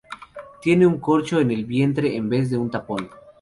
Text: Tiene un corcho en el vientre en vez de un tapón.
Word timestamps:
Tiene 0.63 0.87
un 0.87 0.97
corcho 0.99 1.39
en 1.39 1.51
el 1.51 1.63
vientre 1.63 2.15
en 2.15 2.27
vez 2.27 2.49
de 2.49 2.57
un 2.57 2.71
tapón. 2.71 3.07